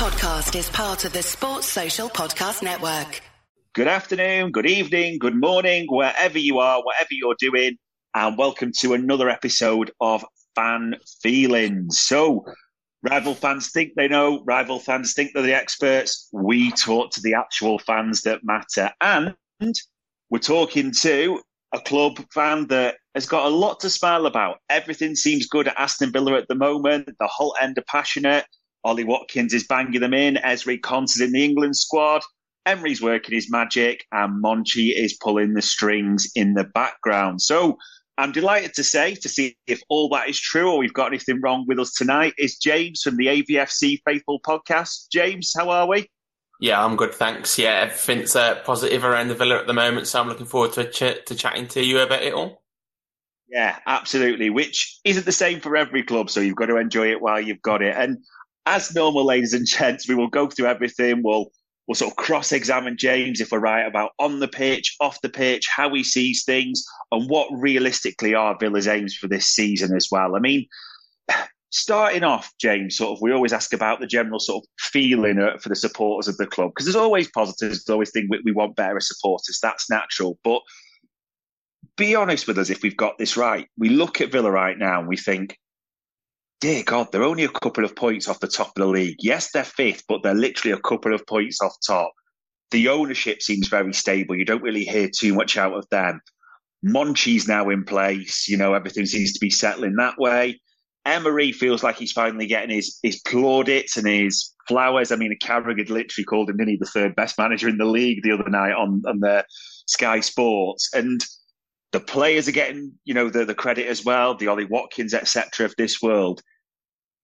[0.00, 3.20] podcast is part of the Sports Social Podcast Network.
[3.74, 7.76] Good afternoon, good evening, good morning, wherever you are, whatever you're doing,
[8.14, 10.24] and welcome to another episode of
[10.54, 12.00] Fan Feelings.
[12.00, 12.46] So,
[13.10, 16.30] rival fans think they know, rival fans think they're the experts.
[16.32, 18.90] We talk to the actual fans that matter.
[19.02, 19.34] And
[20.30, 21.42] we're talking to
[21.74, 24.60] a club fan that has got a lot to smile about.
[24.70, 27.04] Everything seems good at Aston Villa at the moment.
[27.20, 28.46] The Holte End are passionate.
[28.84, 30.36] Ollie Watkins is banging them in.
[30.36, 32.22] Ezri Konsa is in the England squad.
[32.66, 37.40] Emery's working his magic, and Monchi is pulling the strings in the background.
[37.40, 37.78] So
[38.18, 41.40] I'm delighted to say, to see if all that is true or we've got anything
[41.40, 45.08] wrong with us tonight, is James from the AVFC Faithful podcast.
[45.10, 46.08] James, how are we?
[46.60, 47.58] Yeah, I'm good, thanks.
[47.58, 50.90] Yeah, everything's uh, positive around the villa at the moment, so I'm looking forward to
[50.90, 52.62] ch- to chatting to you about it all.
[53.48, 54.50] Yeah, absolutely.
[54.50, 57.62] Which isn't the same for every club, so you've got to enjoy it while you've
[57.62, 57.96] got it.
[57.96, 58.18] And
[58.66, 61.22] as normal, ladies and gents, we will go through everything.
[61.22, 61.50] We'll
[61.86, 65.66] we'll sort of cross-examine James if we're right about on the pitch, off the pitch,
[65.68, 70.36] how he sees things, and what realistically are Villa's aims for this season as well.
[70.36, 70.66] I mean,
[71.70, 75.56] starting off, James, sort of, we always ask about the general sort of feeling uh,
[75.58, 77.84] for the supporters of the club because there's always positives.
[77.84, 79.58] There's always things we, we want better supporters.
[79.60, 80.62] That's natural, but
[81.96, 83.66] be honest with us if we've got this right.
[83.76, 85.58] We look at Villa right now and we think,
[86.60, 89.16] dear God, they're only a couple of points off the top of the league.
[89.18, 92.12] Yes, they're fifth, but they're literally a couple of points off top.
[92.70, 94.36] The ownership seems very stable.
[94.36, 96.20] You don't really hear too much out of them.
[96.84, 98.48] Monchi's now in place.
[98.48, 100.60] You know, everything seems to be settling that way.
[101.06, 105.10] Emery feels like he's finally getting his his plaudits and his flowers.
[105.10, 108.32] I mean, Carragher literally called him, he, the third best manager in the league the
[108.32, 109.44] other night on on the
[109.86, 110.90] Sky Sports.
[110.92, 111.24] And
[111.92, 115.66] the players are getting, you know, the, the credit as well, the Ollie Watkins, etc.
[115.66, 116.42] of this world.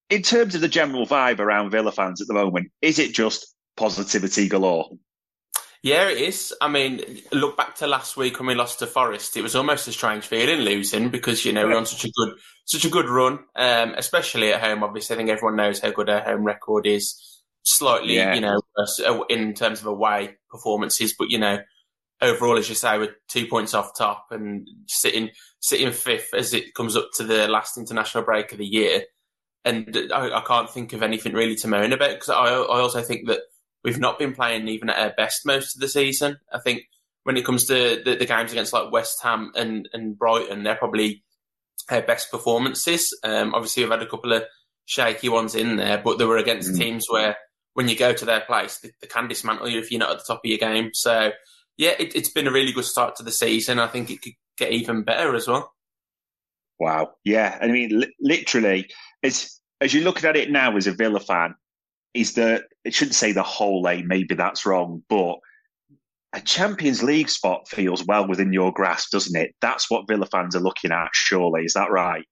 [0.09, 3.53] In terms of the general vibe around Villa fans at the moment, is it just
[3.75, 4.89] positivity galore?
[5.83, 6.53] Yeah, it is.
[6.59, 7.01] I mean,
[7.31, 9.37] look back to last week when we lost to Forest.
[9.37, 12.33] It was almost a strange feeling losing because you know we're on such a good,
[12.65, 14.83] such a good run, um, especially at home.
[14.83, 17.21] Obviously, I think everyone knows how good our home record is.
[17.63, 18.33] Slightly, yeah.
[18.33, 21.59] you know, uh, in terms of away performances, but you know,
[22.21, 25.29] overall, as you say, we're two points off top and sitting
[25.59, 29.03] sitting fifth as it comes up to the last international break of the year.
[29.65, 33.01] And I, I can't think of anything really to moan about because I, I also
[33.01, 33.41] think that
[33.83, 36.37] we've not been playing even at our best most of the season.
[36.53, 36.83] I think
[37.23, 40.75] when it comes to the, the games against like West Ham and, and Brighton, they're
[40.75, 41.23] probably
[41.89, 43.17] our best performances.
[43.23, 44.43] Um, obviously, we've had a couple of
[44.85, 46.77] shaky ones in there, but they were against mm.
[46.77, 47.35] teams where
[47.73, 50.17] when you go to their place, they, they, can dismantle you if you're not at
[50.19, 50.91] the top of your game.
[50.93, 51.31] So
[51.77, 53.79] yeah, it, has been a really good start to the season.
[53.79, 55.73] I think it could get even better as well.
[56.79, 57.13] Wow.
[57.23, 57.57] Yeah.
[57.61, 58.89] I mean, li- literally,
[59.23, 61.55] as, as you're looking at it now as a Villa fan,
[62.13, 65.37] is that it shouldn't say the whole aim, maybe that's wrong, but
[66.33, 69.55] a Champions League spot feels well within your grasp, doesn't it?
[69.61, 71.63] That's what Villa fans are looking at, surely.
[71.63, 72.25] Is that right?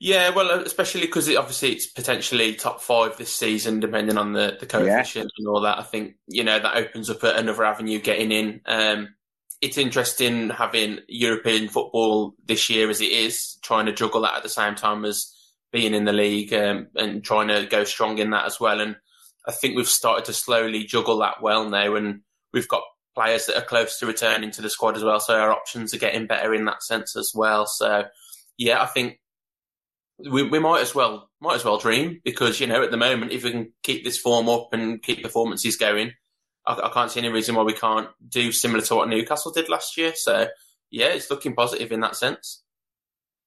[0.00, 4.56] Yeah, well, especially because it, obviously it's potentially top five this season, depending on the,
[4.58, 5.30] the coefficient yeah.
[5.38, 5.78] and all that.
[5.78, 8.60] I think you know that opens up another avenue getting in.
[8.64, 9.14] Um,
[9.60, 14.44] it's interesting having European football this year as it is, trying to juggle that at
[14.44, 15.34] the same time as
[15.72, 18.80] being in the league um, and trying to go strong in that as well.
[18.80, 18.96] And
[19.48, 22.20] I think we've started to slowly juggle that well now, and
[22.52, 22.82] we've got
[23.16, 25.18] players that are close to returning to the squad as well.
[25.18, 27.66] So our options are getting better in that sense as well.
[27.66, 28.04] So
[28.58, 29.18] yeah, I think
[30.18, 33.32] we, we might as well might as well dream because you know at the moment
[33.32, 36.12] if we can keep this form up and keep performances going,
[36.66, 39.68] I, I, can't see any reason why we can't do similar to what Newcastle did
[39.68, 40.12] last year.
[40.14, 40.48] So
[40.90, 42.62] yeah, it's looking positive in that sense.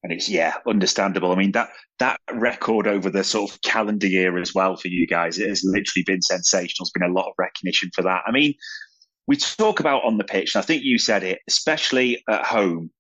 [0.03, 1.31] And it's yeah, understandable.
[1.31, 5.05] I mean that that record over the sort of calendar year as well for you
[5.05, 6.85] guys, it has literally been sensational.
[6.85, 8.23] There's been a lot of recognition for that.
[8.25, 8.53] I mean,
[9.27, 12.91] we talk about on the pitch, and I think you said it, especially at home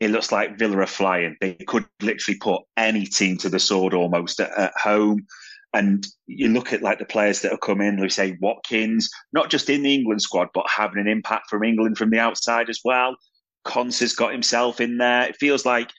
[0.00, 1.36] it looks like Villa are flying.
[1.40, 5.26] They could literally put any team to the sword almost at, at home.
[5.72, 9.50] And you look at like the players that have come in, we say Watkins, not
[9.50, 12.80] just in the England squad, but having an impact from England from the outside as
[12.84, 13.16] well.
[13.64, 15.22] Konsa's got himself in there.
[15.22, 15.90] It feels like,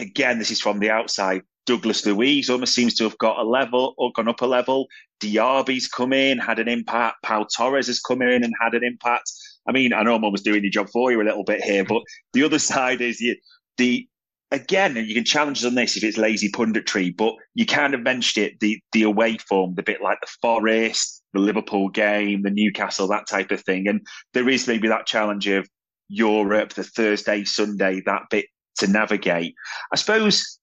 [0.00, 1.42] again, this is from the outside.
[1.64, 4.86] Douglas Luiz almost seems to have got a level or gone up a level.
[5.20, 7.22] Diaby's come in, had an impact.
[7.22, 9.30] Pau Torres has come in and had an impact.
[9.66, 11.84] I mean, I know I'm almost doing your job for you a little bit here,
[11.84, 13.36] but the other side is you,
[13.76, 14.08] the
[14.52, 17.94] again, and you can challenge us on this if it's lazy punditry, but you kind
[17.94, 22.42] of mentioned it, the the away form, the bit like the Forest, the Liverpool game,
[22.42, 23.88] the Newcastle, that type of thing.
[23.88, 25.68] And there is maybe that challenge of
[26.08, 28.46] Europe, the Thursday, Sunday, that bit
[28.78, 29.54] to navigate.
[29.92, 30.58] I suppose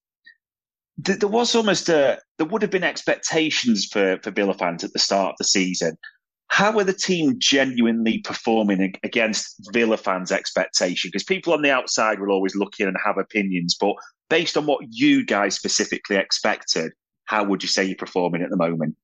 [0.96, 4.98] there was almost a there would have been expectations for for Villa fans at the
[4.98, 5.96] start of the season.
[6.50, 11.08] How are the team genuinely performing against Villa fans' expectation?
[11.08, 13.94] Because people on the outside will always look in and have opinions, but
[14.28, 16.90] based on what you guys specifically expected,
[17.24, 18.96] how would you say you're performing at the moment?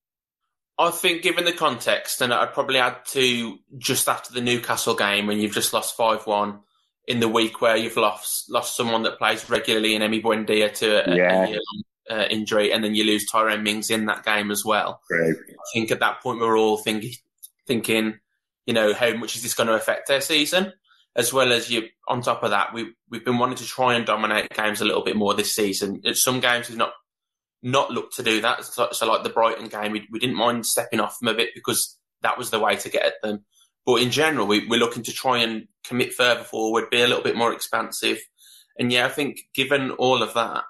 [0.77, 5.29] I think, given the context, and I'd probably add to just after the Newcastle game
[5.29, 6.59] when you've just lost five one
[7.07, 11.09] in the week where you've lost lost someone that plays regularly in Emi Buendia to
[11.09, 11.47] a, yeah.
[12.11, 15.01] a uh, injury, and then you lose Tyrone Mings in that game as well.
[15.11, 15.35] Right.
[15.49, 17.13] I think at that point we are all thinking,
[17.67, 18.19] thinking,
[18.67, 20.73] you know, how much is this going to affect their season?
[21.15, 24.05] As well as you, on top of that, we we've been wanting to try and
[24.05, 26.03] dominate games a little bit more this season.
[26.15, 26.93] Some games we've not
[27.63, 28.65] not looked to do that.
[28.65, 31.51] So, so like the Brighton game, we, we didn't mind stepping off them a bit
[31.55, 33.45] because that was the way to get at them.
[33.87, 37.23] But in general, we, we're looking to try and commit further forward, be a little
[37.23, 38.19] bit more expansive.
[38.79, 40.65] And yeah, I think given all of that,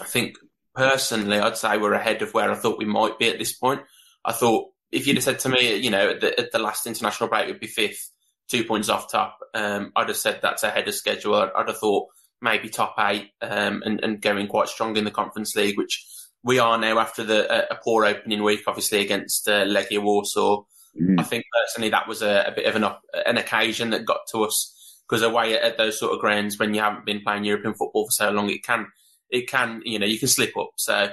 [0.00, 0.36] I think
[0.74, 3.80] personally, I'd say we're ahead of where I thought we might be at this point.
[4.24, 6.86] I thought if you'd have said to me, you know, at the, at the last
[6.86, 8.10] international break, we'd be fifth,
[8.48, 9.38] two points off top.
[9.54, 11.34] Um, I'd have said that's ahead of schedule.
[11.34, 12.08] I'd, I'd have thought
[12.40, 16.06] maybe top eight um, and, and going quite strong in the Conference League, which
[16.42, 20.62] we are now after the a, poor opening week, obviously against uh, Legia Warsaw.
[21.00, 21.20] Mm.
[21.20, 22.90] I think personally that was a, a bit of an
[23.26, 24.74] an occasion that got to us
[25.08, 28.06] because away at, at, those sort of grounds when you haven't been playing European football
[28.06, 28.86] for so long, it can
[29.30, 30.70] it can you know you can slip up.
[30.76, 31.10] So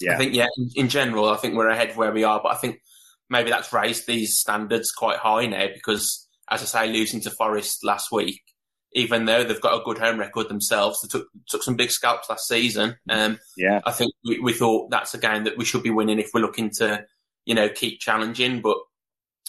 [0.00, 0.14] yeah.
[0.14, 2.52] I think yeah, in, in general, I think we're ahead of where we are, but
[2.52, 2.82] I think
[3.30, 7.84] maybe that's raised these standards quite high now because, as I say, losing to Forest
[7.84, 8.40] last week
[8.96, 11.00] even though they've got a good home record themselves.
[11.02, 12.96] They took took some big scalps last season.
[13.08, 16.18] Um, yeah, I think we, we, thought that's a game that we should be winning
[16.18, 17.04] if we're looking to,
[17.44, 18.62] you know, keep challenging.
[18.62, 18.78] But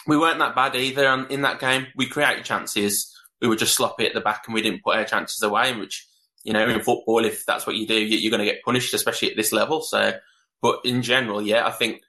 [0.06, 1.88] we weren't that bad either in that game.
[1.96, 3.12] We created chances.
[3.42, 5.74] We were just sloppy at the back, and we didn't put our chances away.
[5.74, 6.06] Which,
[6.44, 9.32] you know, in football, if that's what you do, you're going to get punished, especially
[9.32, 9.82] at this level.
[9.82, 10.14] So,
[10.62, 12.02] but in general, yeah, I think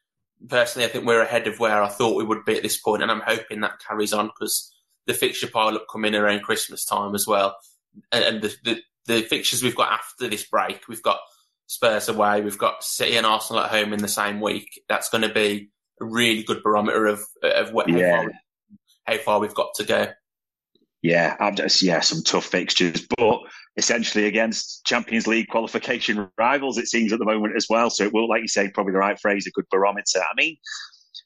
[0.46, 3.02] personally, I think we're ahead of where I thought we would be at this point,
[3.02, 4.73] and I'm hoping that carries on because
[5.06, 7.56] the fixture pile up coming around Christmas time as well.
[8.12, 11.19] And, and the, the, the fixtures we've got after this break, we've got
[11.67, 14.82] Spurs away, we've got City and Arsenal at home in the same week.
[14.88, 15.70] That's going to be
[16.00, 18.17] a really good barometer of of what, yeah.
[18.17, 18.32] how, far,
[19.05, 20.06] how far we've got to go.
[21.03, 23.41] Yeah, I've just, yeah, some tough fixtures, but
[23.77, 27.89] essentially against Champions League qualification rivals, it seems at the moment as well.
[27.91, 30.19] So it will, like you say, probably the right phrase, a good barometer.
[30.21, 30.56] I mean,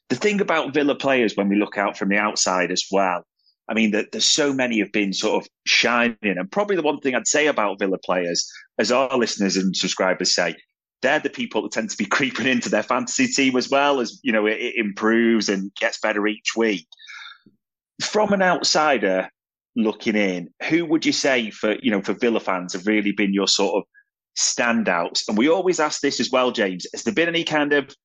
[0.09, 3.23] the thing about Villa players when we look out from the outside as well
[3.69, 6.17] I mean, that there's so many have been sort of shining.
[6.21, 10.35] And probably the one thing I'd say about Villa players, as our listeners and subscribers
[10.35, 10.55] say,
[11.01, 14.19] they're the people that tend to be creeping into their fantasy team as well as,
[14.23, 16.87] you know, it, it improves and gets better each week.
[18.01, 19.29] From an outsider
[19.75, 23.33] looking in, who would you say for, you know, for Villa fans have really been
[23.33, 23.83] your sort of
[24.37, 25.23] standouts?
[25.27, 26.85] And we always ask this as well, James.
[26.93, 27.95] Has there been any kind of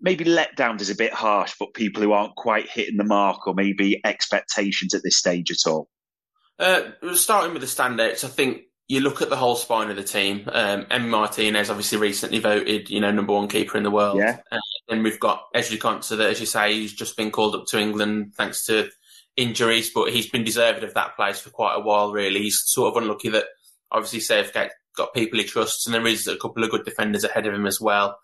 [0.00, 3.54] maybe letdowns is a bit harsh but people who aren't quite hitting the mark or
[3.54, 5.88] maybe expectations at this stage at all?
[6.58, 10.04] Uh, starting with the standouts, I think you look at the whole spine of the
[10.04, 10.48] team.
[10.52, 14.18] Um, Martinez obviously recently voted, you know, number one keeper in the world.
[14.18, 14.38] Yeah.
[14.50, 14.58] Uh,
[14.90, 17.78] and we've got Ezri Konsa that, as you say, he's just been called up to
[17.78, 18.90] England thanks to
[19.36, 22.42] injuries, but he's been deserved of that place for quite a while, really.
[22.42, 23.46] He's sort of unlucky that
[23.90, 27.46] obviously Southgate got people he trusts, and there is a couple of good defenders ahead
[27.46, 28.18] of him as well.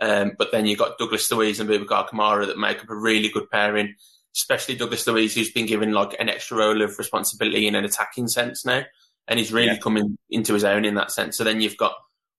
[0.00, 3.28] Um, but then you've got Douglas Luiz and Boubacar Kamara that make up a really
[3.28, 3.94] good pairing,
[4.34, 8.28] especially Douglas Luiz, who's been given like an extra role of responsibility in an attacking
[8.28, 8.82] sense now.
[9.28, 9.78] And he's really yeah.
[9.78, 11.38] coming into his own in that sense.
[11.38, 11.94] So then you've got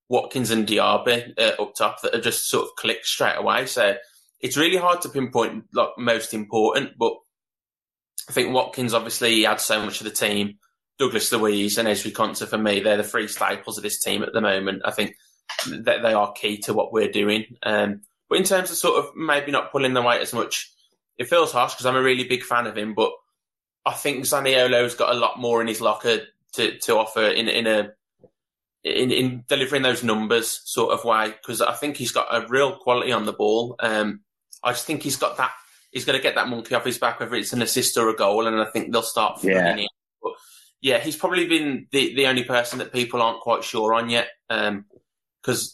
[0.10, 3.66] Watkins and Diaby uh, up top that are just sort of clicked straight away.
[3.66, 3.96] So
[4.40, 7.14] it's really hard to pinpoint like most important, but
[8.30, 10.58] I think Watkins obviously he adds so much to the team.
[10.98, 14.34] Douglas Luiz and Ezri Konsa for me, they're the three staples of this team at
[14.34, 14.82] the moment.
[14.86, 15.16] I think
[15.68, 17.58] that they are key to what we're doing.
[17.64, 20.72] Um, but in terms of sort of maybe not pulling the weight as much,
[21.18, 22.94] it feels harsh because I'm a really big fan of him.
[22.94, 23.12] But
[23.86, 26.22] I think Zaniolo's got a lot more in his locker
[26.54, 27.92] to, to offer in in a
[28.84, 32.78] in, in delivering those numbers sort of way because I think he's got a real
[32.78, 33.76] quality on the ball.
[33.80, 34.22] Um,
[34.64, 35.52] I just think he's got that.
[35.96, 38.16] He's going to get that monkey off his back, whether it's an assist or a
[38.16, 39.78] goal, and I think they'll start yeah.
[40.22, 40.34] But
[40.82, 44.28] yeah, he's probably been the, the only person that people aren't quite sure on yet.
[44.50, 44.86] Um,
[45.42, 45.74] because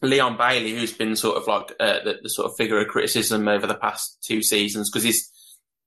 [0.00, 3.46] Leon Bailey, who's been sort of like uh, the, the, sort of figure of criticism
[3.48, 5.30] over the past two seasons, because he's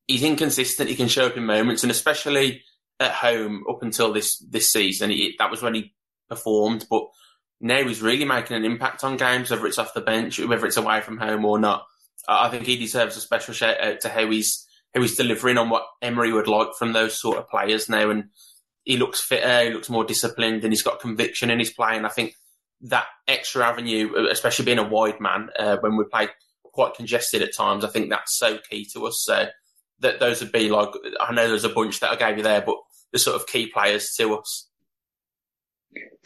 [0.08, 0.89] he's inconsistent.
[0.89, 2.63] He can show up in moments, and especially
[3.00, 5.96] at home up until this this season, he, that was when he
[6.30, 6.86] performed.
[6.89, 7.08] But
[7.60, 10.77] now he's really making an impact on games, whether it's off the bench, whether it's
[10.77, 11.86] away from home or not.
[12.27, 15.70] I think he deserves a special shout out to how he's how he's delivering on
[15.70, 18.25] what Emery would like from those sort of players now, and
[18.84, 21.96] he looks fitter, he looks more disciplined, and he's got conviction in his play.
[21.96, 22.36] And I think
[22.82, 26.30] that extra avenue, especially being a wide man, uh, when we play
[26.63, 29.22] quite congested at times, I think that's so key to us.
[29.24, 29.48] So
[30.00, 30.89] that those would be like,
[31.20, 32.77] I know there's a bunch that I gave you there, but
[33.12, 34.70] the sort of key players to us.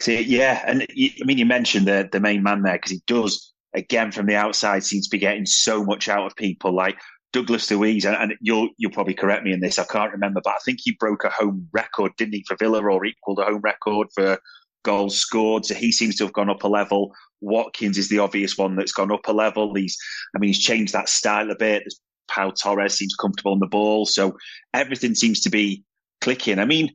[0.00, 3.52] See, yeah, and I mean, you mentioned the the main man there because he does
[3.78, 6.74] again from the outside seems to be getting so much out of people.
[6.74, 6.98] Like
[7.32, 9.78] Douglas Luiz, and, you'll you'll probably correct me in this.
[9.78, 12.82] I can't remember, but I think he broke a home record, didn't he, for Villa,
[12.82, 14.38] or equalled a home record for
[14.84, 15.64] goals scored.
[15.66, 17.12] So he seems to have gone up a level.
[17.40, 19.74] Watkins is the obvious one that's gone up a level.
[19.74, 19.96] He's,
[20.34, 21.84] I mean, he's changed that style a bit.
[22.28, 24.36] Pau Torres seems comfortable on the ball, so
[24.74, 25.82] everything seems to be
[26.20, 26.58] clicking.
[26.58, 26.90] I mean,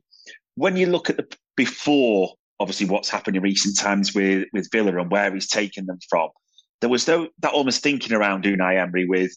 [0.54, 1.26] when you look at the
[1.56, 5.98] before, obviously what's happened in recent times with with Villa and where he's taken them
[6.08, 6.28] from,
[6.84, 9.34] there was though that almost thinking around Unai Emery with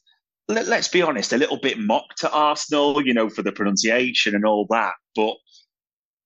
[0.49, 4.35] let, us be honest, a little bit mocked at Arsenal, you know, for the pronunciation
[4.35, 4.95] and all that.
[5.15, 5.35] But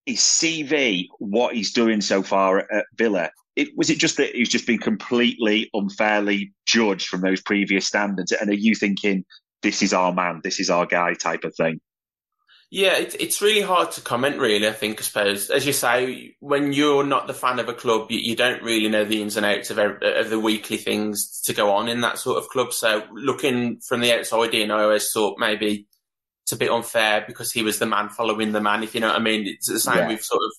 [0.08, 4.50] his CV, what he's doing so far at Villa, it, was it just that he's
[4.50, 8.32] just been completely unfairly judged from those previous standards?
[8.32, 9.24] And are you thinking
[9.62, 11.80] this is our man, this is our guy type of thing?
[12.74, 14.40] Yeah, it's it's really hard to comment.
[14.40, 15.00] Really, I think.
[15.00, 18.34] I suppose, as you say, when you're not the fan of a club, you, you
[18.34, 21.90] don't really know the ins and outs of of the weekly things to go on
[21.90, 22.72] in that sort of club.
[22.72, 25.86] So, looking from the outside in, I always thought maybe
[26.46, 28.84] it's a bit unfair because he was the man following the man.
[28.84, 30.08] If you know what I mean, it's the same yeah.
[30.08, 30.52] with sort of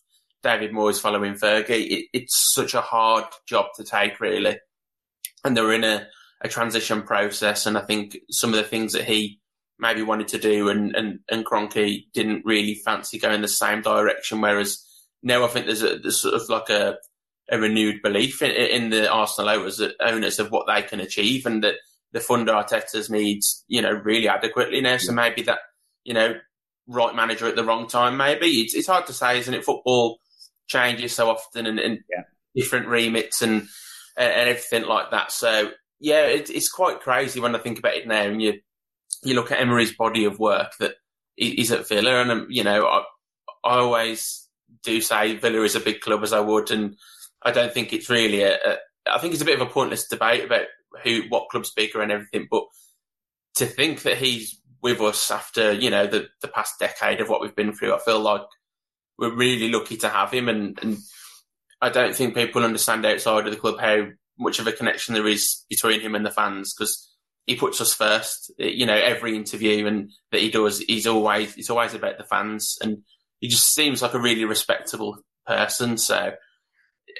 [0.42, 1.90] David Moyes following Fergie.
[1.90, 4.58] It, it's such a hard job to take, really,
[5.44, 6.06] and they're in a,
[6.42, 7.64] a transition process.
[7.64, 9.40] And I think some of the things that he
[9.78, 14.40] maybe wanted to do, and and and Kroenke didn't really fancy going the same direction.
[14.40, 14.84] Whereas
[15.22, 16.96] now I think there's a there's sort of like a
[17.50, 21.62] a renewed belief in, in the Arsenal owners, owners of what they can achieve, and
[21.64, 21.74] that
[22.12, 24.96] the fund Arteta's needs, you know, really adequately now.
[24.98, 25.58] So maybe that,
[26.04, 26.34] you know,
[26.86, 28.16] right manager at the wrong time.
[28.16, 29.64] Maybe it's it's hard to say, isn't it?
[29.64, 30.18] Football
[30.66, 32.22] changes so often, and, and yeah.
[32.54, 33.68] different remits and
[34.16, 35.32] and everything like that.
[35.32, 38.60] So yeah, it, it's quite crazy when I think about it now, and you
[39.22, 40.94] you look at Emery's body of work that
[41.36, 43.04] he's at Villa, and um, you know, I,
[43.64, 44.48] I always
[44.82, 46.96] do say Villa is a big club as I would, and
[47.42, 48.76] I don't think it's really a, a.
[49.06, 50.66] I think it's a bit of a pointless debate about
[51.02, 52.64] who, what club's bigger and everything, but
[53.56, 57.40] to think that he's with us after you know the the past decade of what
[57.40, 58.42] we've been through, I feel like
[59.18, 60.98] we're really lucky to have him, and and
[61.80, 64.06] I don't think people understand outside of the club how
[64.38, 67.11] much of a connection there is between him and the fans because
[67.46, 68.52] he puts us first.
[68.58, 72.24] Eh, you know, every interview and that he does, he's always it's always about the
[72.24, 72.98] fans, and
[73.40, 75.98] he just seems like a really respectable person.
[75.98, 76.32] So,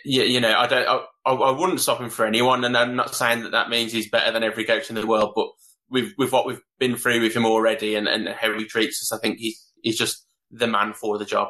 [0.04, 3.14] yeah, you know, I don't, I, I wouldn't stop him for anyone, and I'm not
[3.14, 5.48] saying that that means he's better than every coach in the world, but
[5.90, 9.16] with with what we've been through with him already and, and how he treats us,
[9.16, 11.48] I think he's he's just the man for the job.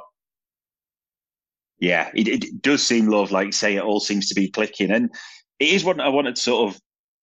[1.78, 5.12] Yeah, it, it does seem, love, like say, it all seems to be clicking, and
[5.58, 6.80] it is what I wanted to sort of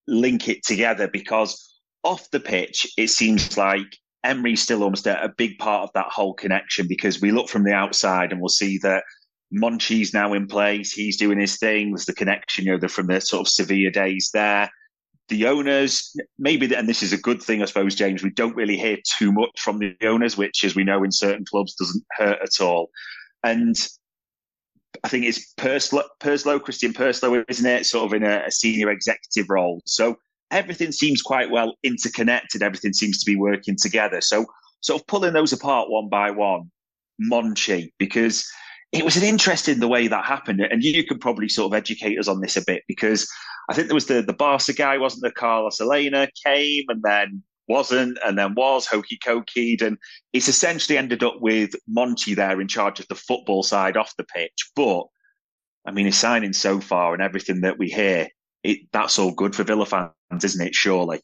[0.09, 5.29] link it together because off the pitch, it seems like Emery's still almost a, a,
[5.29, 8.77] big part of that whole connection because we look from the outside and we'll see
[8.79, 9.03] that
[9.51, 10.91] Monchi's now in place.
[10.91, 11.91] He's doing his thing.
[11.91, 14.69] There's the connection, you know, from the sort of Sevilla days there.
[15.29, 18.77] The owners, maybe, and this is a good thing, I suppose, James, we don't really
[18.77, 22.39] hear too much from the owners, which, as we know, in certain clubs doesn't hurt
[22.41, 22.89] at all.
[23.43, 23.75] And
[25.03, 27.85] I think it's Perslow, Purslow, Christian Purslow, isn't it?
[27.85, 29.81] Sort of in a, a, senior executive role.
[29.85, 30.17] So
[30.51, 32.61] everything seems quite well interconnected.
[32.61, 34.21] Everything seems to be working together.
[34.21, 34.45] So
[34.81, 36.71] sort of pulling those apart one by one,
[37.21, 38.49] Monchi, because
[38.91, 40.61] it was an interesting the way that happened.
[40.61, 43.29] And you could probably sort of educate us on this a bit because
[43.69, 45.31] I think there was the, the Barca guy, wasn't there?
[45.31, 49.81] Carlos Elena came and then wasn't, and then was hokey cokeyed.
[49.81, 49.97] And
[50.33, 54.25] it's essentially ended up with Monchi there in charge of the football side off the
[54.25, 54.71] pitch.
[54.75, 55.03] But
[55.85, 58.27] I mean, his signing so far and everything that we hear,
[58.63, 60.75] it that's all good for Villa fans, isn't it?
[60.75, 61.21] Surely.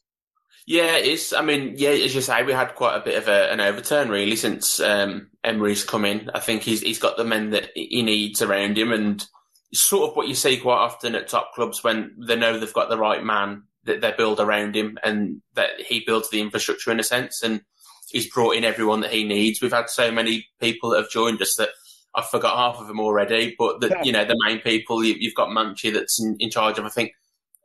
[0.66, 1.32] Yeah, it's.
[1.32, 4.08] I mean, yeah, as you say, we had quite a bit of a, an overturn
[4.08, 6.30] really since um, Emery's come in.
[6.34, 9.24] I think he's he's got the men that he needs around him, and
[9.72, 12.88] sort of what you see quite often at top clubs when they know they've got
[12.88, 17.00] the right man that they build around him and that he builds the infrastructure in
[17.00, 17.42] a sense.
[17.42, 17.62] And
[18.08, 19.60] he's brought in everyone that he needs.
[19.60, 21.70] We've had so many people that have joined us that
[22.14, 23.54] I've forgot half of them already.
[23.58, 24.02] But the, yeah.
[24.02, 26.88] you know, the main people you, have got Monchi that's in, in, charge of, I
[26.88, 27.12] think,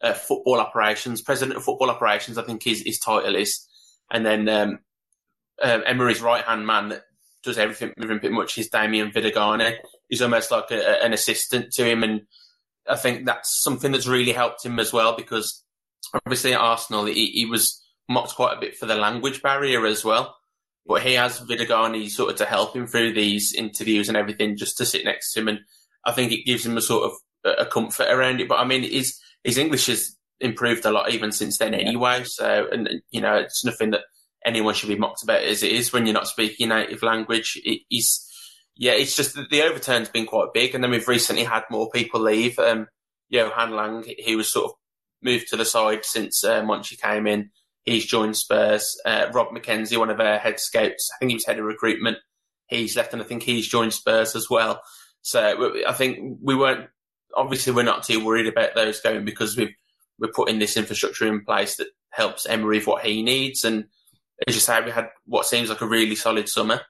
[0.02, 2.38] uh, football operations, president of football operations.
[2.38, 3.68] I think his his title is,
[4.12, 4.80] and then um,
[5.62, 7.04] uh, Emery's right hand man that
[7.44, 9.78] does everything with him pretty much is Damián Vidagany.
[10.10, 12.22] He's almost like a, an assistant to him, and
[12.88, 15.64] I think that's something that's really helped him as well because
[16.14, 20.04] obviously at Arsenal, he, he, was mocked quite a bit for the language barrier as
[20.04, 20.36] well.
[20.86, 24.78] But he has Vidagany sort of to help him through these interviews and everything, just
[24.78, 25.48] to sit next to him.
[25.48, 25.60] And
[26.06, 28.50] I think it gives him a sort of a comfort around it.
[28.50, 32.24] But I mean, his his English has improved a lot even since then anyway.
[32.26, 34.02] So, and you know, it's nothing that
[34.46, 37.60] anyone should be mocked about as it is when you're not speaking native language.
[37.64, 38.28] It is,
[38.76, 42.22] yeah, it's just the overturn's been quite big, and then we've recently had more people
[42.22, 42.58] leave.
[42.60, 42.88] Um,
[43.30, 44.72] Johan Lange, he was sort of
[45.22, 47.52] moved to the side since Monchi came in.
[47.84, 49.00] He's joined Spurs.
[49.06, 52.18] Uh, Rob Mackenzie, one of our head scouts, I think he was head of recruitment.
[52.68, 54.82] He's left, and I think he's joined Spurs as well.
[55.24, 56.90] So I think we weren't
[57.36, 59.74] obviously we're not too worried about those going because we've
[60.20, 63.64] we're putting this infrastructure in place that helps Emery with what he needs.
[63.64, 63.86] And
[64.48, 66.82] as you say, we had what seems like a really solid summer,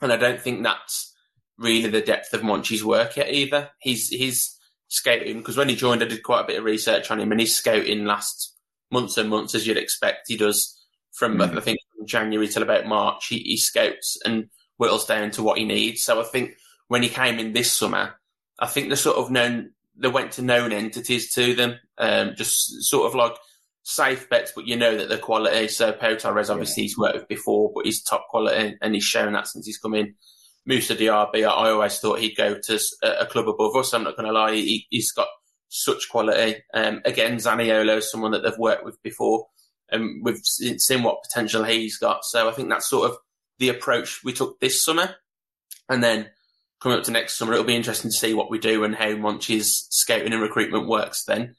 [0.00, 1.14] and I don't think that's
[1.58, 3.70] really the depth of Monchi's work yet either.
[3.80, 4.56] He's he's
[4.90, 7.40] scouting because when he joined, I did quite a bit of research on him, and
[7.40, 8.54] he's scouting last
[8.90, 10.26] months and months as you'd expect.
[10.28, 10.76] He does
[11.12, 11.56] from mm.
[11.56, 13.28] I think from January till about March.
[13.28, 16.04] He, he scouts and whittles down to what he needs.
[16.04, 16.56] So I think
[16.88, 18.14] when he came in this summer,
[18.58, 22.82] I think the sort of known they went to known entities to them, um, just
[22.84, 23.36] sort of like
[23.82, 25.68] safe bets, but you know that they're quality.
[25.68, 26.84] So Pau Torres, obviously, yeah.
[26.84, 29.94] he's worked with before, but he's top quality, and he's shown that since he's come
[29.94, 30.14] in.
[30.66, 33.92] Moussa Diaby, I always thought he'd go to a club above us.
[33.92, 35.28] I'm not going to lie, he, has got
[35.68, 36.62] such quality.
[36.74, 39.46] Um, again, Zaniolo is someone that they've worked with before,
[39.90, 42.24] and we've seen what potential he's got.
[42.24, 43.16] So I think that's sort of
[43.58, 45.14] the approach we took this summer,
[45.88, 46.30] and then
[46.80, 49.10] coming up to next summer, it'll be interesting to see what we do and how
[49.10, 51.54] Monchi's scouting and recruitment works then.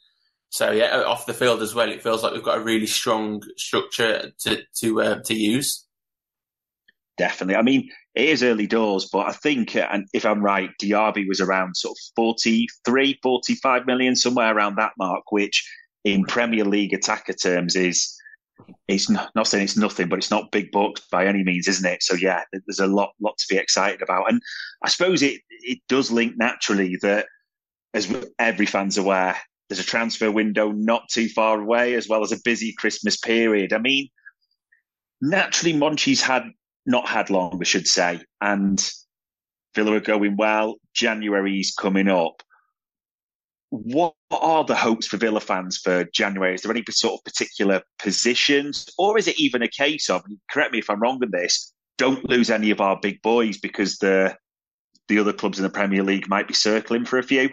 [0.49, 3.41] So yeah, off the field as well, it feels like we've got a really strong
[3.55, 5.87] structure to to uh, to use.
[7.17, 7.55] Definitely.
[7.55, 11.27] I mean, it is early doors, but I think, uh, and if I'm right, Diaby
[11.27, 15.65] was around sort of 43, 45 million, somewhere around that mark, which
[16.03, 18.17] in Premier League attacker terms is
[18.87, 21.89] it's not, not saying it's nothing, but it's not big bucks by any means, isn't
[21.89, 22.03] it?
[22.03, 24.41] So yeah, there's a lot, lot to be excited about, and
[24.83, 27.27] I suppose it it does link naturally that,
[27.93, 29.37] as every fan's aware,
[29.69, 33.73] there's a transfer window not too far away, as well as a busy Christmas period.
[33.73, 34.09] I mean,
[35.21, 36.43] naturally, Monchi's had
[36.85, 38.91] not had long, I should say, and
[39.75, 40.75] Villa are going well.
[40.93, 42.41] January's coming up
[43.71, 46.53] what are the hopes for Villa fans for January?
[46.53, 50.73] Is there any sort of particular positions, or is it even a case of, correct
[50.73, 54.35] me if I'm wrong in this, don't lose any of our big boys because the
[55.07, 57.49] the other clubs in the Premier League might be circling for a few?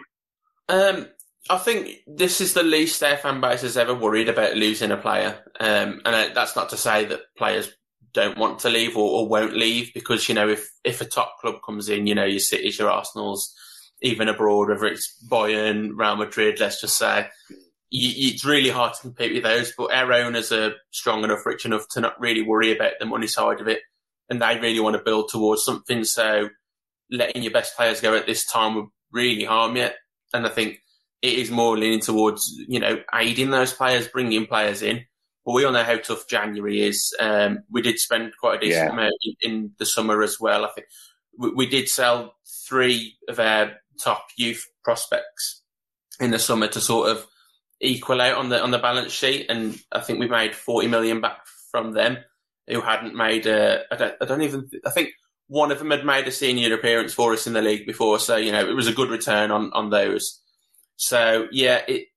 [0.67, 1.07] Um,
[1.49, 4.97] I think this is the least their fan base has ever worried about losing a
[4.97, 7.71] player, um, and that's not to say that players
[8.13, 11.39] don't want to leave or, or won't leave because you know if if a top
[11.39, 13.53] club comes in, you know your Cities, your Arsenal's
[14.01, 17.27] even abroad, whether it's Bayern, Real Madrid, let's just say,
[17.89, 19.73] you, it's really hard to compete with those.
[19.77, 23.27] But our owners are strong enough, rich enough to not really worry about the money
[23.27, 23.81] side of it,
[24.29, 26.03] and they really want to build towards something.
[26.03, 26.49] So
[27.11, 29.89] letting your best players go at this time would really harm you.
[30.33, 30.79] And I think
[31.21, 35.05] it is more leaning towards you know aiding those players, bringing players in.
[35.49, 37.11] But we all know how tough January is.
[37.19, 38.93] Um, we did spend quite a decent yeah.
[38.93, 40.63] amount in, in, the summer as well.
[40.63, 40.85] I think
[41.39, 42.35] we, we did sell
[42.67, 45.63] three of our top youth prospects
[46.19, 47.25] in the summer to sort of
[47.81, 51.19] equal out on the on the balance sheet, and I think we made forty million
[51.19, 51.39] back
[51.71, 52.19] from them
[52.67, 53.85] who hadn't made a.
[53.91, 54.69] I don't, I don't even.
[54.85, 55.09] I think
[55.47, 58.35] one of them had made a senior appearance for us in the league before, so
[58.35, 60.43] you know it was a good return on on those.
[60.95, 62.08] So yeah, it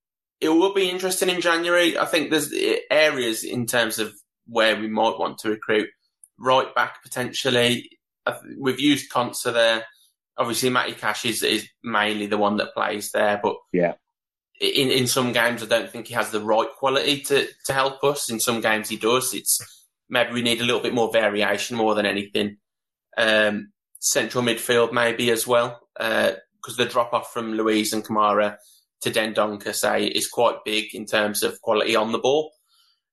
[0.43, 1.97] it will be interesting in January.
[1.97, 2.53] I think there's
[2.91, 4.13] areas in terms of
[4.47, 5.89] where we might want to recruit
[6.39, 7.91] right back potentially.
[8.59, 9.85] We've used Konsa there
[10.37, 13.95] obviously Matty Cash is, is mainly the one that plays there, but yeah,
[14.61, 18.03] in in some games I don't think he has the right quality to to help
[18.05, 18.31] us.
[18.31, 19.35] In some games he does.
[19.35, 19.61] It's
[20.09, 22.59] maybe we need a little bit more variation more than anything.
[23.17, 28.57] Um, central midfield maybe as well, because uh, the drop off from Luiz and Kamara
[29.03, 32.53] to Dendoncker say is quite big in terms of quality on the ball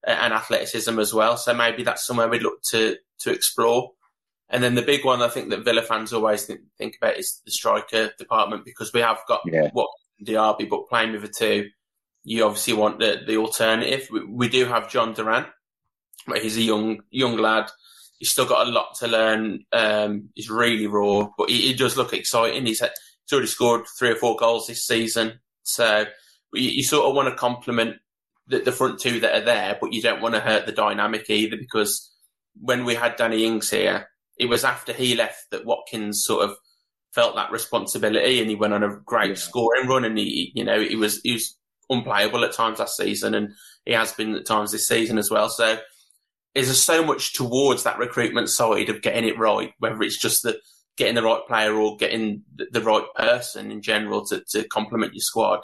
[0.06, 1.38] and athleticism as well.
[1.38, 3.91] So maybe that's somewhere we'd look to to explore.
[4.49, 7.41] And then the big one I think that Villa fans always think, think about is
[7.45, 9.69] the striker department because we have got yeah.
[9.73, 9.89] what
[10.25, 11.69] Diaby, but playing with a two,
[12.23, 14.08] you obviously want the, the alternative.
[14.12, 15.47] We, we, do have Jhon Durán,
[16.28, 17.69] but he's a young young lad.
[18.17, 19.65] He's still got a lot to learn.
[19.71, 22.65] Um, he's really raw, but he, he, does look exciting.
[22.65, 22.91] He's, had,
[23.25, 25.39] he's already scored three or four goals this season.
[25.73, 26.05] So
[26.53, 27.97] you, you sort of want to complement
[28.47, 31.29] the, the front two that are there, but you don't want to hurt the dynamic
[31.29, 32.12] either because
[32.60, 36.55] when we had Danny Ings here, it was after he left that Watkins sort of
[37.13, 39.36] felt that responsibility and he went on a great yeah.
[39.36, 41.55] scoring run and he, you know, he was, he was
[41.89, 43.53] unplayable at times last season and
[43.86, 45.49] he has been at times this season as well.
[45.49, 45.79] So
[46.55, 50.43] is there so much towards that recruitment side of getting it right, whether it's just
[50.43, 50.60] the
[50.99, 55.21] getting the right player or getting the, right person in general to, to complement your
[55.21, 55.62] squad.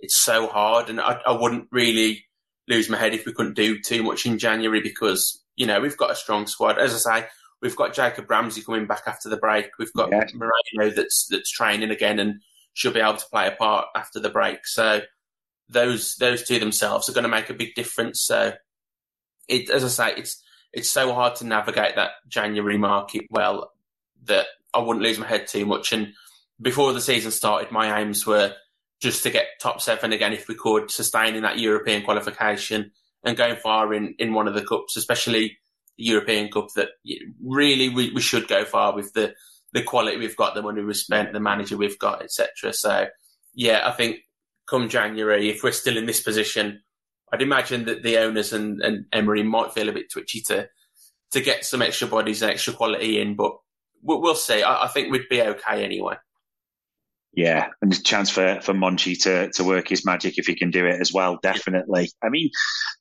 [0.00, 2.26] It's so hard, and I, I wouldn't really
[2.68, 5.96] lose my head if we couldn't do too much in January because you know we've
[5.96, 6.78] got a strong squad.
[6.78, 7.26] As I say,
[7.62, 9.70] we've got Jacob Ramsey coming back after the break.
[9.78, 10.24] We've got yeah.
[10.34, 12.42] Moreno that's that's training again and
[12.74, 14.66] should be able to play a part after the break.
[14.66, 15.00] So
[15.68, 18.20] those those two themselves are going to make a big difference.
[18.20, 18.52] So
[19.48, 23.70] it, as I say, it's it's so hard to navigate that January market well
[24.26, 24.46] that
[24.76, 25.92] I wouldn't lose my head too much.
[25.92, 26.12] And
[26.60, 28.52] before the season started, my aims were
[29.00, 32.92] just to get top seven again if we could, sustaining that European qualification
[33.24, 35.58] and going far in, in one of the cups, especially
[35.98, 36.68] the European Cup.
[36.76, 36.88] That
[37.44, 39.34] really we, we should go far with the
[39.72, 42.72] the quality we've got, the money we've spent, the manager we've got, etc.
[42.72, 43.08] So
[43.54, 44.18] yeah, I think
[44.66, 46.82] come January, if we're still in this position,
[47.32, 50.68] I'd imagine that the owners and, and Emery might feel a bit twitchy to
[51.32, 53.56] to get some extra bodies and extra quality in, but
[54.06, 54.62] we'll, we'll see.
[54.62, 56.14] I, I, think we'd be okay anyway.
[57.32, 60.70] Yeah, and a chance for for Monchi to to work his magic if he can
[60.70, 61.38] do it as well.
[61.42, 62.10] Definitely.
[62.22, 62.50] I mean,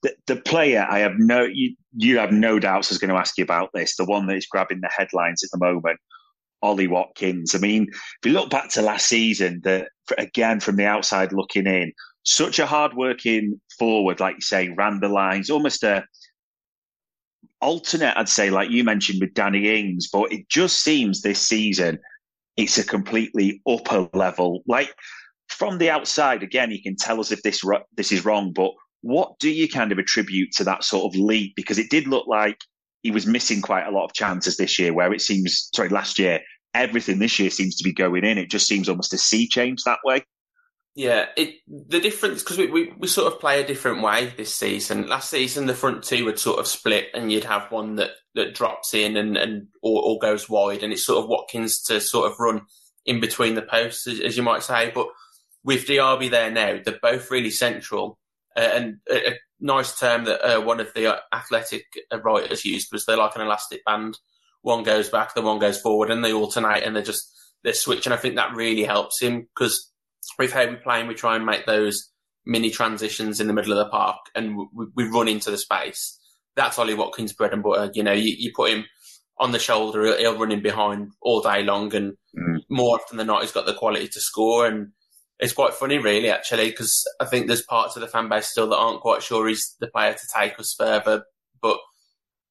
[0.04, 3.38] the the player I have no you you have no doubts is going to ask
[3.38, 3.96] you about this.
[3.96, 6.00] The one that is grabbing the headlines at the moment.
[6.62, 7.54] Ollie Watkins.
[7.54, 11.68] I mean, if you look back to last season, that again from the outside looking
[11.68, 16.04] in, such a hard working forward, like you say, ran the lines, almost a
[17.66, 22.00] alternate, I'd say, like you mentioned with Danny Ings, but it just seems this season
[22.58, 24.64] it's a completely upper level.
[24.68, 24.94] Like
[25.50, 27.62] from the outside, again, you can tell us if this
[27.98, 31.54] this is wrong, but what do you kind of attribute to that sort of leap?
[31.56, 32.58] Because it did look like
[33.04, 36.18] he was missing quite a lot of chances this year, where it seems, sorry, last
[36.18, 36.40] year,
[36.74, 38.38] everything this year seems to be going in.
[38.38, 40.24] It just seems almost a sea change that way.
[40.98, 44.56] Yeah, it the difference because we, we, we sort of play a different way this
[44.56, 45.08] season.
[45.08, 48.56] Last season, the front two would sort of split, and you'd have one that, that
[48.56, 52.32] drops in and and or, or goes wide, and it's sort of Watkins to sort
[52.32, 52.62] of run
[53.06, 54.90] in between the posts, as, as you might say.
[54.96, 55.08] But
[55.66, 58.18] with Diaby there now, they're both really central,
[58.56, 61.86] uh, and a, a, nice term that uh, one of the athletic
[62.24, 64.18] writers used was they're like an elastic band.
[64.62, 67.30] One goes back, the one goes forward, and they alternate, and they're just
[67.66, 68.14] they're switching.
[68.14, 69.92] I think that really helps him because
[70.38, 72.12] with how we play and we try and make those
[72.46, 76.20] mini transitions in the middle of the park and we, we run into the space.
[76.56, 77.92] That's Ollie Watkins' bread and butter.
[77.94, 78.86] You know, you, you put him
[79.38, 82.58] on the shoulder, he'll run in behind all day long, and mm.
[82.70, 84.66] more often than not, he's got the quality to score.
[84.66, 84.92] And
[85.40, 88.70] it's quite funny, really, actually, because I think there's parts of the fan base still
[88.70, 91.26] that aren't quite sure he's the player to take us further.
[91.62, 91.80] But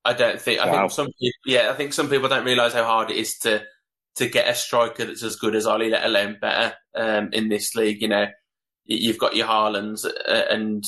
[0.05, 0.61] I don't think.
[0.61, 0.81] I wow.
[0.81, 3.63] think some people, yeah, I think some people don't realise how hard it is to
[4.17, 7.75] to get a striker that's as good as Ollie, let alone better um, in this
[7.75, 8.01] league.
[8.01, 8.27] You know,
[8.85, 10.85] you've got your Haalands, uh, and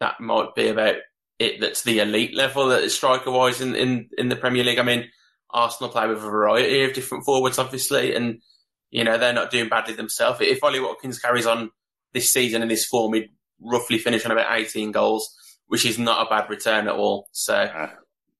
[0.00, 0.96] that might be about
[1.38, 1.60] it.
[1.60, 4.78] That's the elite level that is striker wise in, in in the Premier League.
[4.78, 5.10] I mean,
[5.50, 8.40] Arsenal play with a variety of different forwards, obviously, and
[8.90, 10.40] you know they're not doing badly themselves.
[10.40, 11.70] If Ollie Watkins carries on
[12.12, 15.30] this season in this form, he'd roughly finish on about 18 goals,
[15.66, 17.28] which is not a bad return at all.
[17.32, 17.70] So.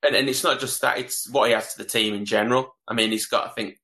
[0.02, 2.74] And, and it's not just that; it's what he has to the team in general.
[2.88, 3.79] I mean, he's got, I think,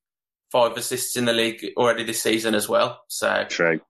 [0.51, 3.01] five assists in the league already this season as well.
[3.07, 3.81] So true.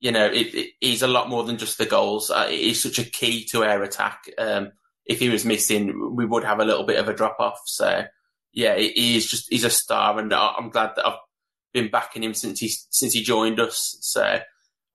[0.00, 2.30] You know, it, it, he's a lot more than just the goals.
[2.30, 4.24] Uh, he's such a key to our attack.
[4.36, 4.72] Um,
[5.06, 7.60] if he was missing, we would have a little bit of a drop off.
[7.66, 8.04] So
[8.52, 11.18] yeah, he is just he's a star, and I'm glad that I've
[11.72, 13.96] been backing him since he since he joined us.
[14.00, 14.40] So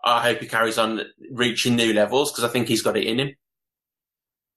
[0.04, 1.02] I hope he carries on
[1.32, 3.36] reaching new levels because I think he's got it in him.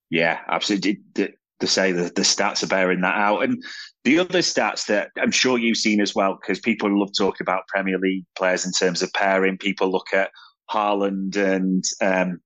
[0.09, 1.01] Yeah, absolutely.
[1.14, 3.62] To say that the stats are bearing that out, and
[4.04, 7.68] the other stats that I'm sure you've seen as well, because people love talking about
[7.68, 9.58] Premier League players in terms of pairing.
[9.58, 10.30] People look at
[10.70, 12.40] Haaland and um,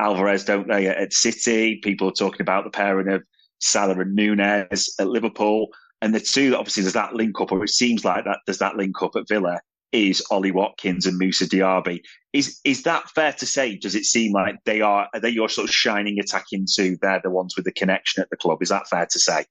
[0.00, 1.80] Alvarez, don't they, at City?
[1.82, 3.22] People are talking about the pairing of
[3.60, 5.68] Salah and Nunez at Liverpool.
[6.02, 8.76] And the two, obviously, there's that link up, or it seems like that there's that
[8.76, 9.60] link up at Villa,
[9.92, 12.00] is Ollie Watkins and Moussa Diaby.
[12.32, 13.76] Is is that fair to say?
[13.76, 16.98] Does it seem like they are, are they your sort of shining attacking two?
[17.00, 18.60] They're the ones with the connection at the club.
[18.60, 19.46] Is that fair to say?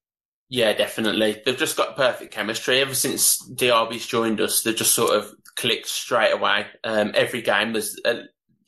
[0.49, 1.41] Yeah, definitely.
[1.43, 2.79] They've just got perfect chemistry.
[2.79, 6.67] Ever since Diaby's joined us, they've just sort of clicked straight away.
[6.84, 8.17] Um, every game, there's at,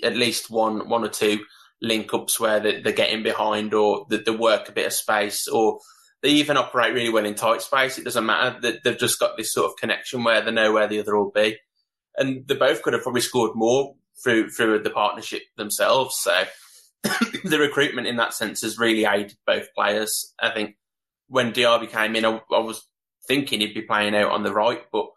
[0.04, 1.46] at, least one, one or two
[1.82, 5.48] link ups where they, are getting behind or they, they work a bit of space
[5.48, 5.80] or
[6.24, 8.00] they even operate really well in tight space.
[8.00, 8.60] It doesn't matter.
[8.60, 11.32] They, they've just got this sort of connection where they know where the other will
[11.32, 11.58] be.
[12.16, 16.18] And they both could have probably scored more through, through the partnership themselves.
[16.18, 16.46] So
[17.44, 20.34] the recruitment in that sense has really aided both players.
[20.40, 20.76] I think
[21.28, 22.88] when Diaby came in, I, I, was
[23.28, 25.08] thinking he'd be playing out on the right, but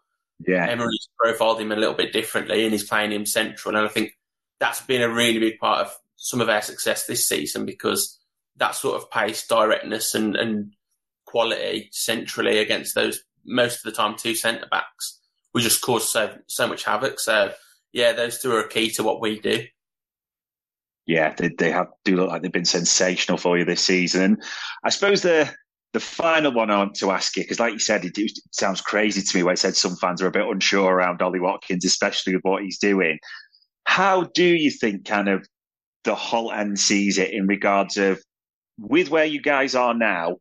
[0.45, 3.75] yeah, Emery's profiled him a little bit differently, and he's playing him central.
[3.75, 4.17] And I think
[4.59, 8.19] that's been a really big part of some of our success this season because
[8.57, 10.73] that sort of pace, directness, and, and
[11.25, 15.19] quality centrally against those most of the time two centre backs,
[15.53, 17.19] we just cause so so much havoc.
[17.19, 17.53] So
[17.93, 19.63] yeah, those two are key to what we do.
[21.07, 24.21] Yeah, they, they have do look like they've been sensational for you this season.
[24.21, 24.43] And
[24.83, 25.51] I suppose the
[25.93, 28.81] the final one I want to ask you, because like you said, it, it, sounds
[28.81, 31.83] crazy to me where I said some fans are a bit unsure around Ollie Watkins,
[31.83, 33.19] especially with what he's doing.
[33.85, 35.45] How do you think kind of
[36.03, 38.21] the Holte End sees it in regards of
[38.77, 40.37] with where you guys are now?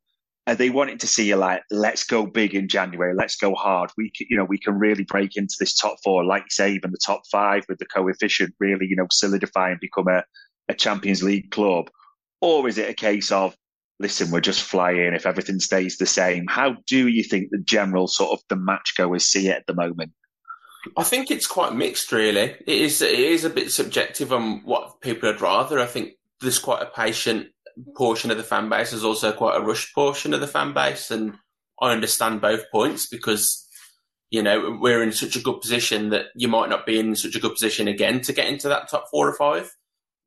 [0.47, 3.91] Are they wanting to see you like, let's go big in January, let's go hard.
[3.97, 6.73] We can, you know, we can really break into this top four, like you say,
[6.73, 10.25] even the top five with the coefficient really, you know, solidify and become a,
[10.69, 11.91] a Champions League club?
[12.41, 13.55] Or is it a case of
[14.01, 16.47] listen, we're just flying if everything stays the same.
[16.49, 19.75] How do you think the general sort of the match goers see it at the
[19.75, 20.13] moment?
[20.97, 22.57] I think it's quite mixed, really.
[22.67, 25.79] It is it is a bit subjective on what people would rather.
[25.79, 27.49] I think there's quite a patient
[27.95, 28.91] portion of the fan base.
[28.91, 31.35] There's also quite a rushed portion of the fan base, and
[31.81, 33.67] I understand both points because
[34.31, 37.37] you know we're in such a good position that you might not be in such
[37.37, 39.71] a good position again to get into that top four or five.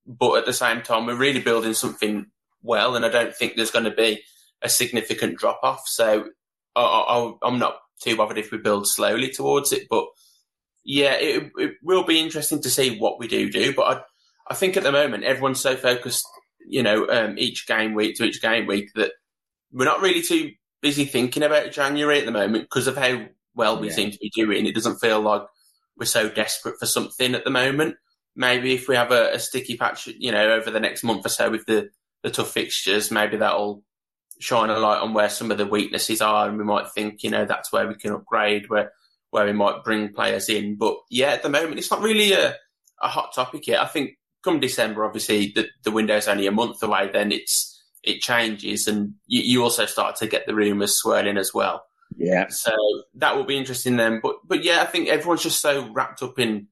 [0.05, 2.27] But at the same time, we're really building something
[2.63, 4.23] well, and I don't think there's going to be
[4.61, 5.83] a significant drop off.
[5.87, 6.29] So
[6.75, 9.87] I, am not too bothered if we build slowly towards it.
[9.89, 10.05] But
[10.83, 13.73] yeah, it, it, will be interesting to see what we do do.
[13.73, 14.01] But I,
[14.49, 16.25] I think at the moment everyone's so focused,
[16.65, 19.11] you know, um, each game week to each game week that
[19.71, 23.79] we're not really too busy thinking about January at the moment because of how well
[23.79, 23.93] we yeah.
[23.93, 24.65] seem to be doing.
[24.65, 25.43] It doesn't feel like
[25.97, 27.95] we're so desperate for something at the moment.
[28.35, 31.29] Maybe if we have a, a sticky patch, you know, over the next month or
[31.29, 31.89] so with the
[32.23, 33.83] the tough fixtures, maybe that'll
[34.39, 37.29] shine a light on where some of the weaknesses are, and we might think, you
[37.29, 38.91] know, that's where we can upgrade, where
[39.29, 40.75] where we might bring players in.
[40.75, 42.55] But yeah, at the moment, it's not really a,
[43.01, 43.81] a hot topic yet.
[43.81, 44.11] I think
[44.43, 47.09] come December, obviously, the, the window's only a month away.
[47.11, 51.53] Then it's it changes, and you, you also start to get the rumours swirling as
[51.53, 51.85] well.
[52.15, 52.47] Yeah.
[52.49, 52.71] So
[53.15, 54.19] that will be interesting then.
[54.21, 56.67] But but yeah, I think everyone's just so wrapped up in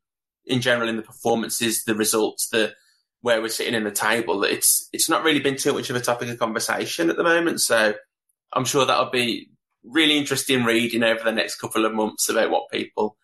[0.46, 2.74] in general in the performances, the results, the
[3.22, 6.02] where we're sitting in the table, it's it's not really been too much of a
[6.02, 7.62] topic of conversation at the moment.
[7.62, 7.94] So
[8.54, 9.50] I'm sure that'll be
[9.84, 13.18] really interesting reading over the next couple of months about what people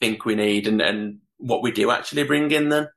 [0.00, 2.88] think we need and, and what we do actually bring in then.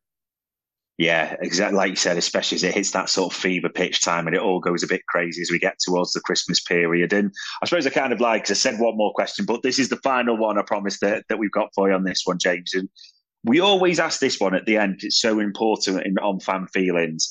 [0.97, 1.75] Yeah, exactly.
[1.75, 4.41] Like you said, especially as it hits that sort of fever pitch time and it
[4.41, 7.13] all goes a bit crazy as we get towards the Christmas period.
[7.13, 9.89] And I suppose I kind of like, I said one more question, but this is
[9.89, 12.75] the final one I promise that, that we've got for you on this one, James.
[12.75, 12.89] And
[13.43, 14.99] we always ask this one at the end.
[15.01, 17.29] It's so important in, on fan feelings.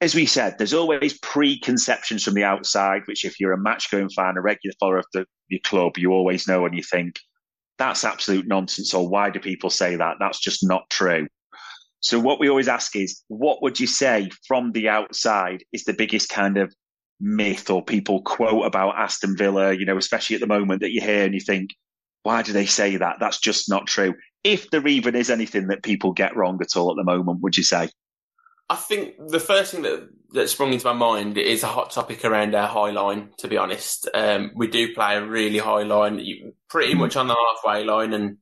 [0.00, 4.08] As we said, there's always preconceptions from the outside, which if you're a match going
[4.10, 7.16] fan, a regular follower of the, your club, you always know and you think,
[7.78, 8.92] that's absolute nonsense.
[8.94, 10.16] Or why do people say that?
[10.20, 11.26] That's just not true.
[12.00, 15.92] So what we always ask is, what would you say from the outside is the
[15.92, 16.74] biggest kind of
[17.20, 21.02] myth or people quote about Aston Villa, you know, especially at the moment that you
[21.02, 21.70] hear and you think,
[22.22, 23.16] why do they say that?
[23.20, 26.90] That's just not true if there even is anything that people get wrong at all
[26.90, 27.90] at the moment, would you say?
[28.68, 32.24] I think the first thing that, that sprung into my mind is a hot topic
[32.24, 34.08] around our high line, to be honest.
[34.14, 36.24] Um, we do play a really high line,
[36.68, 38.38] pretty much on the halfway line, and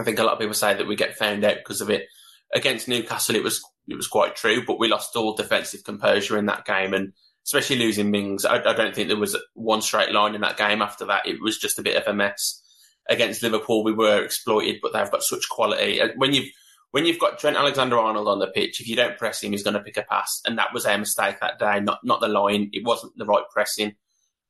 [0.00, 2.06] I think a lot of people say that we get found out because of it.
[2.54, 6.46] Against Newcastle, it was it was quite true, but we lost all defensive composure in
[6.46, 7.12] that game, and
[7.44, 8.46] especially losing Mings.
[8.46, 11.26] I, I don't think there was one straight line in that game after that.
[11.26, 12.62] It was just a bit of a mess
[13.08, 16.00] against Liverpool, we were exploited, but they've got such quality.
[16.16, 16.50] When you've
[16.90, 19.74] when you've got Trent Alexander-Arnold on the pitch, if you don't press him, he's going
[19.74, 21.80] to pick a pass, and that was our mistake that day.
[21.80, 23.94] Not not the line; it wasn't the right pressing.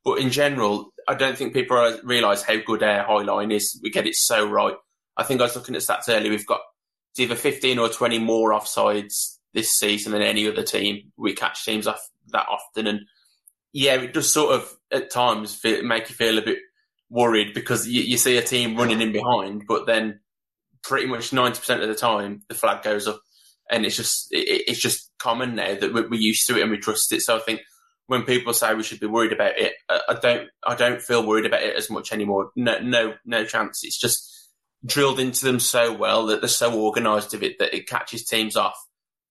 [0.05, 3.79] But in general, I don't think people realise how good our high line is.
[3.83, 4.77] We get it so right.
[5.17, 6.31] I think I was looking at stats earlier.
[6.31, 6.61] We've got
[7.19, 11.13] either 15 or 20 more offsides this season than any other team.
[11.17, 13.01] We catch teams off that often, and
[13.73, 16.59] yeah, it does sort of at times make you feel a bit
[17.11, 20.21] worried because you, you see a team running in behind, but then
[20.83, 23.21] pretty much 90% of the time the flag goes up.
[23.71, 26.71] And it's just it, it's just common now that we're, we're, used to it and
[26.71, 27.21] we trust it.
[27.21, 27.61] So i think
[28.07, 31.45] when people say we should be worried about it I, don't i don't feel worried
[31.45, 32.51] about it as much anymore.
[32.57, 33.85] No no no chance.
[33.85, 34.35] It's just
[34.87, 38.57] drilled into them so well that they're so organized of it that it catches teams
[38.57, 38.79] off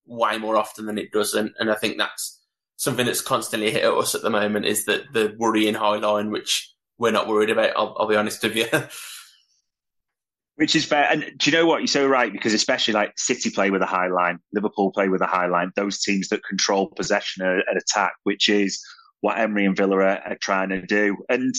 [0.06, 1.54] way more often than it doesn't.
[1.58, 2.40] And i think that's
[2.76, 6.72] something that's constantly hit us at the moment is that the worrying high line which
[6.98, 7.74] we're not worried about.
[7.76, 8.68] I'll, I'll be honest with you.
[10.56, 11.08] Which is fair.
[11.12, 11.80] And do you know what?
[11.80, 15.22] You're so right because especially like City play with a high line, Liverpool play with
[15.22, 15.72] a high line.
[15.76, 18.82] Those teams that control possession and attack, which is
[19.22, 21.16] what Emery and Villa are, are trying to do.
[21.30, 21.54] And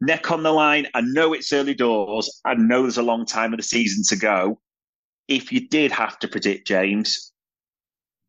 [0.00, 0.86] neck on the line.
[0.94, 2.40] I know it's early doors.
[2.44, 4.60] I know there's a long time of the season to go.
[5.26, 7.32] If you did have to predict James,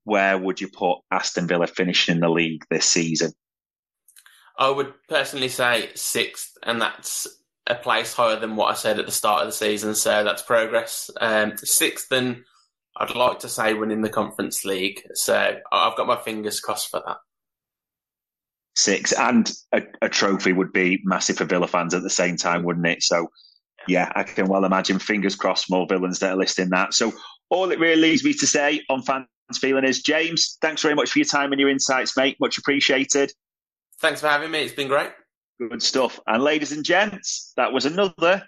[0.04, 3.32] where would you put Aston Villa finishing in the league this season?
[4.60, 7.28] I would personally say sixth, and that's
[7.66, 10.42] a place higher than what I said at the start of the season, so that's
[10.42, 11.10] progress.
[11.22, 12.44] Um, sixth, and
[12.98, 15.02] I'd like to say winning the Conference League.
[15.14, 17.18] So I've got my fingers crossed for that.
[18.76, 22.64] Six and a, a trophy would be massive for Villa fans at the same time,
[22.64, 23.02] wouldn't it?
[23.02, 23.30] So
[23.88, 25.00] yeah, I can well imagine.
[25.00, 26.94] Fingers crossed, more Villans that are listing that.
[26.94, 27.14] So
[27.50, 31.12] all it really leaves me to say on fans feeling is, James, thanks very much
[31.12, 32.38] for your time and your insights, mate.
[32.40, 33.32] Much appreciated.
[34.02, 34.60] Thanks for having me.
[34.60, 35.12] It's been great.
[35.60, 36.20] Good stuff.
[36.26, 38.44] And ladies and gents, that was another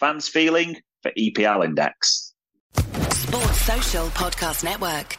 [0.00, 2.34] fans feeling for EPL Index.
[3.10, 5.18] Sports Social Podcast Network.